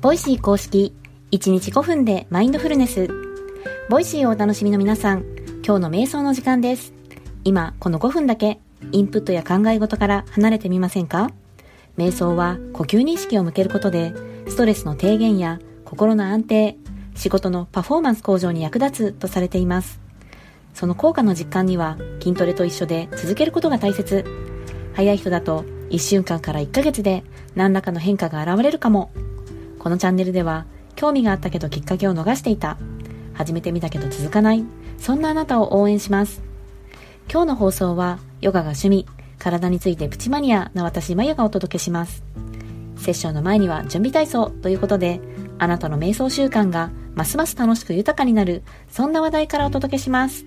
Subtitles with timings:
[0.00, 0.94] Voicy 公式
[1.30, 3.10] 1日5分でマインドフルネス。
[3.90, 5.26] Voicy をお楽しみの皆さん、
[5.62, 6.94] 今日の瞑想の時間です。
[7.44, 8.60] 今、この5分だけ、
[8.92, 11.30] インプットや考え事から離れてみませんか？
[11.98, 14.14] 瞑想は呼吸に意識を向けることで、
[14.48, 16.78] ストレスの低減や心の安定、
[17.14, 20.00] 仕事のパフォーマンス向上に役立つとされています。
[20.72, 24.24] その効果の実感には筋トレと一緒で続けることが大切。
[24.94, 27.22] 早い人だと1週間から1ヶ月で
[27.54, 29.10] 何らかの変化が現れるかも。
[29.80, 32.78] このチャンネルでは興味があったけどきっかけを逃していた。
[33.32, 34.64] 始めてみたけど続かない。
[34.98, 36.42] そんなあなたを応援します。
[37.32, 39.06] 今日の放送はヨガが趣味
[39.38, 42.22] 体についてプチマニアな私まゆがお届けします。
[42.98, 45.20] セッションの前には準備体操ということで
[45.58, 48.62] あなたの瞑想習慣がますます楽しく豊かになる。
[48.90, 50.44] そんな話題からお届けします。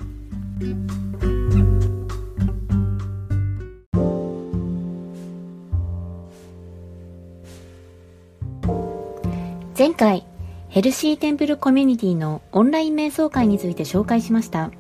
[9.83, 10.25] 前回、
[10.69, 14.71] ヘルシーテンプルコミュニティのオンライン瞑想会について紹介しました。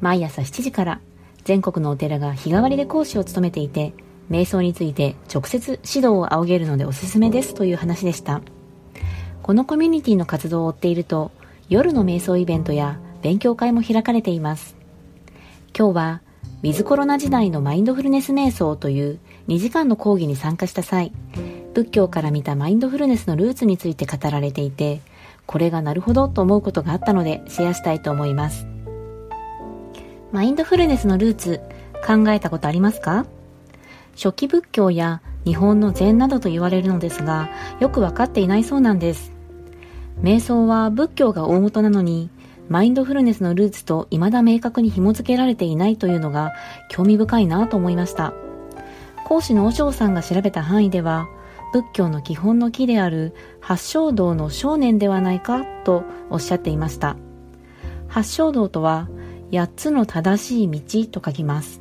[0.00, 1.00] 毎朝7時から
[1.44, 3.92] 全国のお寺が日替わりで講師を務めていて、
[4.30, 8.40] 瞑想について直接指導を仰げるのでおすすめですという話でした。
[9.42, 11.30] このコミュニティの活動を追っていると、
[11.68, 14.76] 夜の瞑想イベントや勉強会も開かれています。
[15.78, 16.22] 今日は、
[16.62, 21.12] ウィズコロナ時代のマインドフルネス瞑想という2時間の講義に参加した際、
[21.74, 25.00] 仏教から見たマインドフルネスのルーツについて語られていて、
[25.46, 28.66] これがなるほどと思うことがあったのでシェアしたいと思います。
[30.32, 31.60] マインドフルネスのルーツ、
[32.06, 33.26] 考えたことありますか？
[34.14, 37.48] 初期仏教や日本の禅などと言われるのですが、
[37.80, 39.32] よくわかっていないそうなんです。
[40.20, 42.28] 瞑想は仏教が大元なのに、
[42.68, 46.52] マインドフルネスのルーツと未だ明確に紐付けられていないというのが
[46.88, 48.34] 興味深いなと思いました。
[49.24, 51.28] 講師の和尚さんが調べた範囲では、
[51.72, 57.16] 仏教の基本の木である八正道の少年ではないかとおっしゃっていました。
[58.08, 59.08] 八正道とは、
[59.50, 61.80] 八つの正しい道と書きます。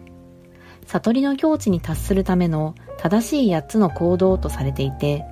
[0.88, 5.26] 悟りの境地に達するための正しい八つの行動とされていて、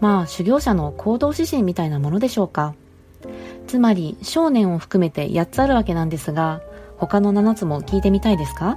[0.00, 2.74] まあ修行者の行動指針みたいなものでしょうか。
[3.66, 6.62] つまり少年を含めて8つあるわけなんですが、
[6.96, 8.76] 他の7つも聞いてみたいですか？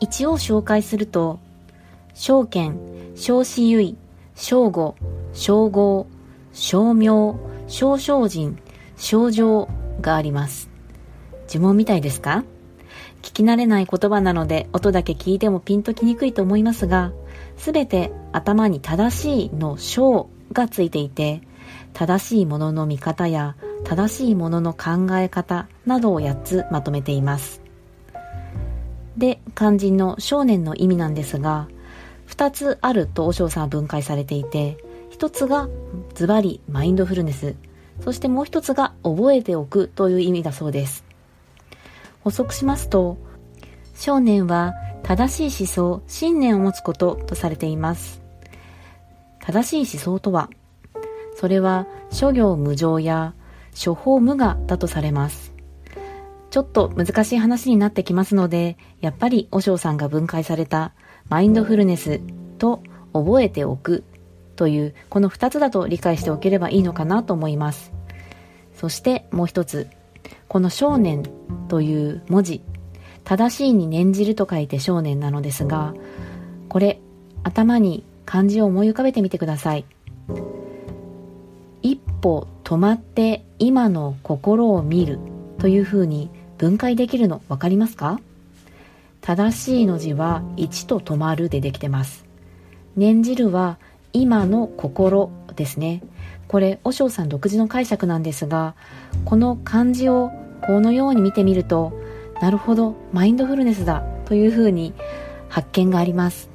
[0.00, 1.38] 一応紹介すると、
[2.14, 2.78] 証券、
[3.14, 3.96] 少子唯、
[4.40, 4.94] 正午、
[5.32, 6.06] 称号、
[6.52, 8.56] 称名、少々人、
[8.96, 9.68] 症状
[10.00, 10.70] があります。
[11.48, 12.44] 呪文みたいですか？
[13.20, 17.12] 聞き慣れない言葉なので音だけ聞いてもピンときにくいと思いますが、
[17.56, 21.42] すべて頭に正しいの章がついていて、
[21.92, 27.60] 正しいものの見方や正しいものの考え方などを8つまとめています。
[29.16, 31.66] で、肝心の少年の意味なんですが、
[32.38, 34.78] 2つあると和尚さんは分解されていて
[35.10, 35.68] 1つが
[36.14, 37.56] ズバリマインドフルネス。
[38.00, 41.04] そしてもう1つが覚えておくという意味だそうです。
[42.20, 43.18] 補足しますと
[43.96, 48.22] 少年は正しい思想信念を持つこととされています。
[49.40, 50.48] 正しい思想とは
[51.34, 53.34] それは諸行無常や
[53.74, 55.52] 処方無我だとされます。
[56.50, 60.92] ちょっと難しい話になってきますのでやっぱり和尚さんが分解された
[61.28, 62.20] マインドフルネス
[62.58, 64.04] と覚えておく
[64.56, 67.92] というこの2つだと理解しておければいいのかなと思います。
[68.74, 69.88] そしてもう一つ、
[70.48, 71.24] この少年
[71.68, 72.62] という文字、
[73.24, 75.94] 正しいに念じると書いて少年なのですが、
[76.68, 77.00] これ
[77.42, 79.84] 頭に漢字を思い浮かべてみてください。
[81.82, 85.18] 一歩止まって今の心を見る
[85.58, 88.20] というふうに分解できるの分かりますか？
[89.28, 92.24] 正しいの字は1と止まるでできてます。
[92.96, 93.76] 念じるは
[94.14, 96.02] 今の心ですね。
[96.46, 98.74] これ、和尚さん独自の解釈なんですが、
[99.26, 100.30] この漢字を
[100.66, 101.92] このように見てみると、
[102.40, 104.94] なるほど、マインドフルネスだというふうに
[105.50, 106.48] 発見があります。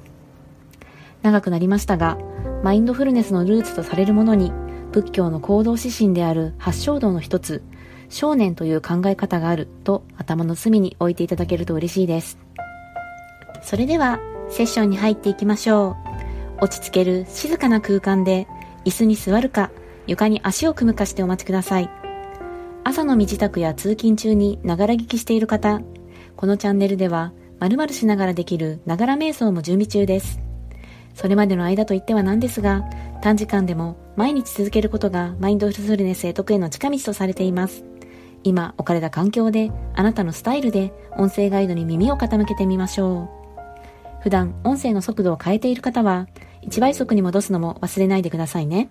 [1.22, 2.18] 長くなりましたが、
[2.64, 4.52] マインドフルネスのルーツとされるものに、
[4.92, 7.62] 仏教の行動指針である八正道の一つ、
[8.10, 12.40] 少年という考え方があると頭の隅に置いていただけると嬉しいです。
[13.64, 14.20] それでは
[14.50, 15.96] セッションに入っていきましょ
[16.60, 16.66] う。
[16.66, 18.48] 落ち着ける静かな空間で
[18.86, 19.72] 椅子に座るか
[20.06, 21.90] 床に足を組むかしてお待ちください。
[22.84, 25.82] 朝の身支度や通勤中にながら聞きしている方、
[26.36, 30.40] このチャンネルでは〇〇しながらできるながら瞑想も準備中です。
[31.14, 32.84] それまでの間といってはなんですが、
[33.22, 37.86] 短時間でも毎日続けることがマインドフルネスへ得への近道とされています。
[38.44, 43.43] 今置かれた環境であなたのスタイルで音声ガイドに耳を傾けてみましょう。
[44.24, 46.30] 普段音声の速度を変えている方は
[46.62, 48.90] 1倍速に戻すのも忘れないでくださいね。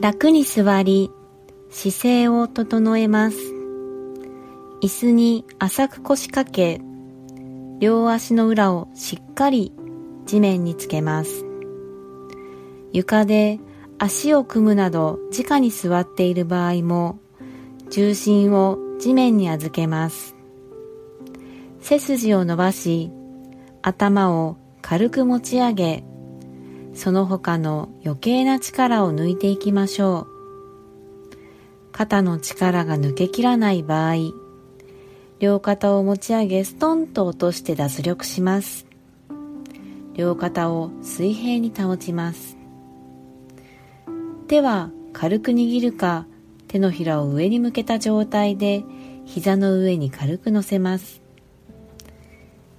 [0.00, 1.10] 楽に座り
[1.70, 3.36] 姿勢を整えます
[4.82, 6.80] 椅子に浅く腰掛け
[7.78, 9.72] 両足の裏をしっかり
[10.26, 11.46] 地面につけます
[12.92, 13.58] 床で
[13.98, 17.18] 足を組むなど直に座っている場合も
[17.90, 20.34] 重心を地面に預けます。
[21.80, 23.10] 背筋を伸ばし
[23.82, 26.04] 頭を軽く持ち上げ
[26.94, 30.34] その他の余計な力を抜いていきましょう。
[31.92, 34.14] 肩の力が抜けきらない場合、
[35.38, 38.86] 両肩を持ち上げストンと落として脱力します。
[40.14, 42.56] 両肩を水平に保ちます。
[44.46, 46.26] 手は軽く握るか
[46.68, 48.84] 手のひらを上に向けた状態で
[49.24, 51.22] 膝の上に軽く乗せます。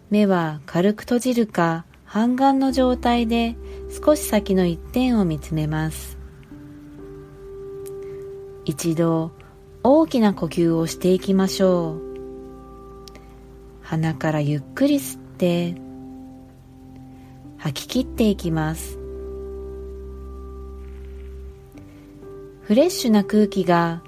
[0.10, 3.56] 目は軽く閉じるか半眼の状態で
[4.04, 6.18] 少し先の一点を見つめます。
[8.66, 9.32] 一度
[9.84, 12.02] 大きな呼吸をしていきましょう。
[13.82, 15.76] 鼻からゆっくり吸って
[17.58, 19.05] 吐き切っていきます。
[22.66, 24.02] フレッシュな空気が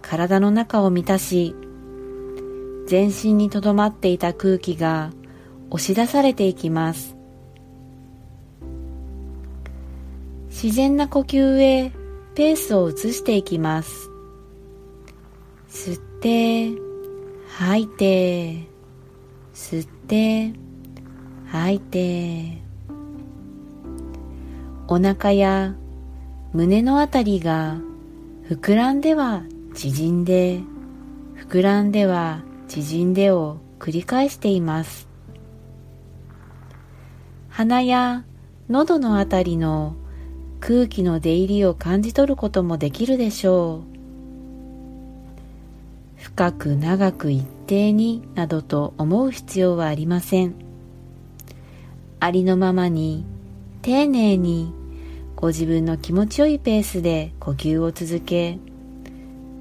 [0.00, 1.54] 体の中を満たし
[2.86, 5.10] 全身にとどまっていた空気が
[5.68, 7.14] 押し出されていきます。
[10.48, 11.92] 自然な呼吸へ
[12.34, 14.08] ペースを移していきます。
[15.68, 16.70] 吸って
[17.58, 18.68] 吐いて
[19.52, 20.54] 吸って
[21.50, 22.62] 吐いて。
[24.88, 25.74] お腹や
[26.54, 27.76] 胸のあたりが
[28.48, 29.42] 膨らんでは
[29.74, 30.60] 縮んで
[31.36, 35.06] 膨らんでは縮んでを繰り返しています。
[37.50, 38.24] 鼻や
[38.70, 39.96] 喉のあたりの
[40.60, 43.82] 空気の出入りを感じ取ることもできるでしょ
[46.16, 46.22] う。
[46.22, 50.54] 深く長く一定になどと思う必要はありません。
[52.18, 53.26] ありのままに
[53.82, 54.72] 丁寧に
[55.40, 58.58] ご自分の気持ちよいペースで呼吸を続け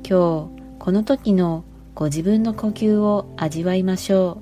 [0.03, 4.41] 今日この時のご自分の呼吸を味わいましょ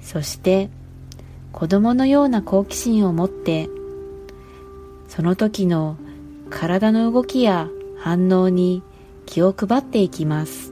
[0.00, 0.02] う。
[0.02, 0.70] そして
[1.52, 3.68] 子供のような好奇心を持って
[5.06, 5.98] その時の
[6.48, 7.68] 体の動きや
[7.98, 8.82] 反応に
[9.26, 10.69] 気を配っていきます。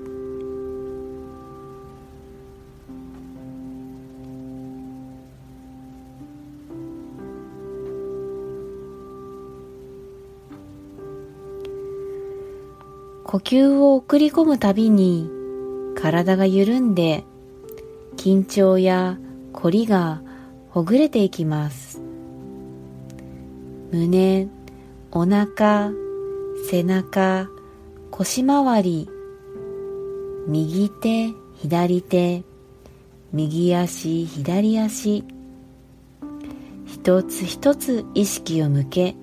[13.31, 15.29] 呼吸を送り込むたびに
[15.95, 17.25] 体が緩んで
[18.17, 19.19] 緊張や
[19.53, 20.23] 凝りが
[20.71, 22.01] ほぐれていきます。
[23.93, 24.49] 胸
[25.13, 25.91] お腹
[26.71, 27.51] 背中
[28.11, 29.11] 腰回り
[30.47, 31.29] 右手
[31.61, 32.45] 左手
[33.35, 35.23] 右足左足。
[36.87, 39.17] 一つ一つ意識を向け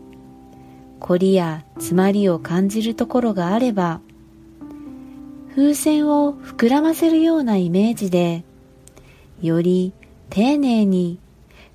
[1.06, 4.02] 凝りや詰まりを感じるところがあれば
[5.52, 8.44] 風船を膨らませるようなイメージで
[9.40, 9.94] より
[10.32, 11.20] 丁寧に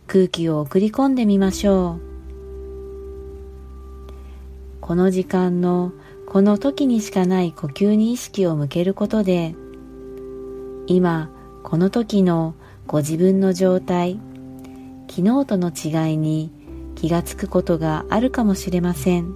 [0.08, 2.02] 空気を送り込んでみましょう。
[4.80, 5.92] この時間の
[6.26, 9.54] この時にしかない呼吸に意識を向けることで
[10.88, 11.30] 今
[11.62, 12.56] この時の
[12.88, 14.18] ご自分の状態
[15.08, 16.50] 昨日との違いに
[17.00, 19.32] 気がつくことがあるかもしれません。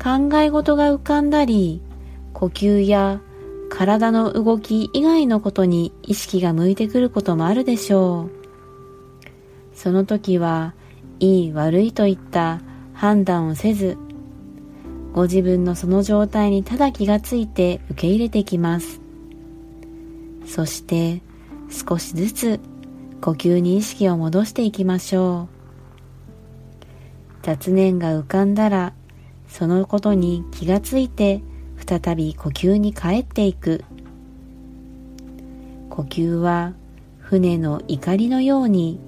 [0.00, 1.82] 考え事が浮かんだり
[2.32, 3.20] 呼吸や
[3.70, 8.30] 体の動き以外のことに意識が向いてくることもあるでしょう
[9.74, 10.74] その時は
[11.18, 12.60] いい悪いといった
[12.94, 13.98] 判断をせず
[15.12, 19.00] ご自分のその状態にただ気がついて受け入れてきます。
[20.46, 21.22] そして
[21.68, 22.60] 少しずつ
[23.20, 25.60] 呼吸に意識を戻していきましょう。
[27.42, 28.92] 雑念が浮かんだら
[29.48, 31.42] そのことに気がついて
[31.76, 33.84] 再び呼吸に帰っていく。
[35.88, 36.74] 呼吸は
[37.18, 39.00] 船の怒りのように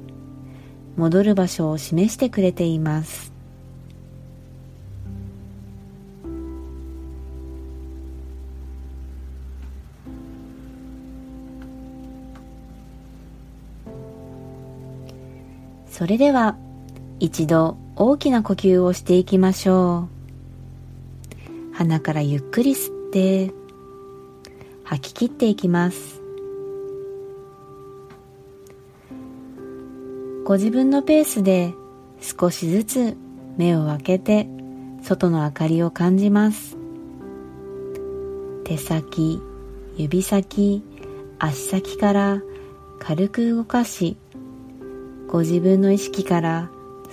[0.97, 3.32] 戻る場所を示してくれています。
[16.03, 16.57] それでは
[17.21, 20.09] 一度大きな呼吸をしていきましょ
[21.73, 21.77] う。
[21.77, 23.53] 鼻からゆっくり吸って
[24.83, 26.21] 吐き切っていきます。
[30.45, 31.73] ご自分のペースで
[32.21, 33.17] 少しずつ
[33.57, 34.49] 目を開けて
[35.03, 36.77] 外の明かりを感じます。
[38.65, 39.41] 手先
[39.97, 40.83] 指先
[41.39, 42.43] 足先から
[42.99, 44.17] 軽く動かし
[45.33, 46.69] ご自分の意識から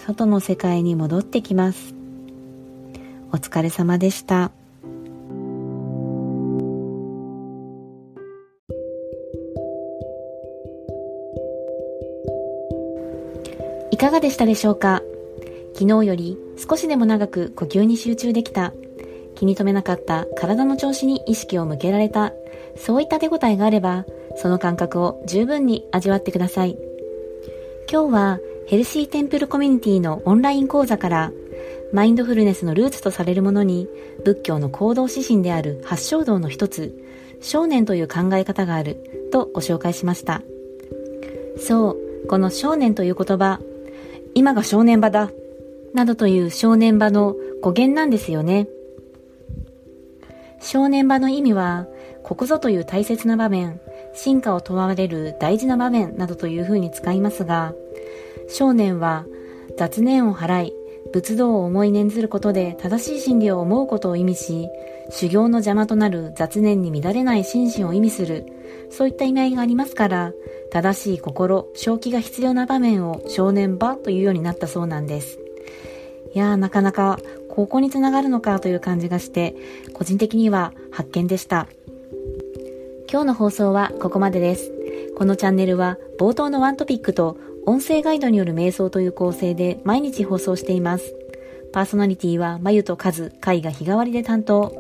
[0.06, 1.96] 外の世界に戻ってきます。
[3.32, 4.52] お疲れ様でした。
[13.90, 15.02] いかがでしたでしょうか？
[15.74, 18.74] 昨日より少しでも長く呼吸に集中できた
[19.36, 22.34] 気に留めなかった体の調子に意識を向けられた
[22.76, 26.78] そういった手応えがあればその感覚を十分に味わってください。
[27.92, 31.32] 今日はヘルシーテンプルコミュニティのオンライン講座から
[31.92, 33.88] マインドフルネスのルーツとされるものに
[34.24, 36.94] 仏教の行動指針である八正道の一つ
[37.42, 40.44] 少年という考え方があるとご紹介しました。
[41.58, 43.60] そうこの少年という言葉
[44.36, 45.32] 今が正念場だ
[45.96, 48.68] などという正念場の語源なんですよね。
[50.60, 51.88] 正念場の意味は
[52.22, 53.82] ここぞという大切な場面
[54.14, 57.74] 進化を問われる大事な場面などというふうに使いますが
[58.50, 59.26] 少年は
[59.78, 60.74] 雑念を払い
[61.12, 64.70] 仏道を思い念ずることで正しい真理を思うことを意味し
[65.10, 68.46] 修行の邪魔となる雑念に乱れない心身を意味する
[68.92, 70.34] そういった意味合いがありますから
[70.72, 75.40] 正しい心正気が必要な場面を正念場というようになったそうなんです。
[76.36, 77.18] いやーなかなか
[77.50, 79.56] ここにつながるのかという感じがして
[79.94, 81.68] 個人的には発見でした。
[83.12, 84.72] 今日の放送はここまでです
[85.18, 91.16] このチャンネルは冒頭のワントピックと音声ガイドによる瞑想という構成で毎日放送しています。
[91.74, 94.76] パーソナリティはまゆとカズ、カイが日替わりで担当。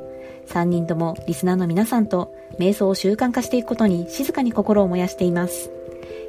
[0.47, 5.69] 3人ともリスナーの皆さんと瞑想を習慣化していくことに静かに心を燃やしています。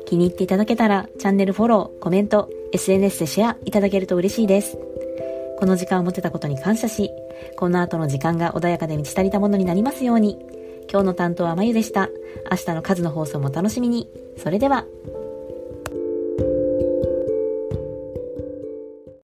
[0.06, 4.76] 気に入っていただけたらチャンネルフォロー、コメント、SNS でシェアいただけると嬉しいです。
[5.58, 7.10] この時間を持てたことに感謝し、
[7.56, 10.59] この後の時間が穏やかで満ち足りたものになりますように。
[10.90, 12.08] 今日の担当はまゆでした。
[12.50, 14.08] 明日の数の放送も楽しみに。
[14.36, 14.86] それでは。